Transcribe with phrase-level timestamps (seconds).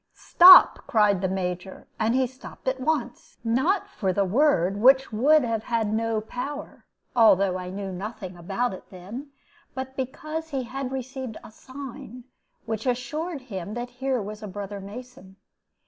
[0.15, 5.43] "Stop!" cried the Major, and he stopped at once, not for the word, which would
[5.43, 9.29] have had no power, although I knew nothing about it then,
[9.75, 12.23] but because he had received a sign
[12.65, 15.35] which assured him that here was a brother Mason.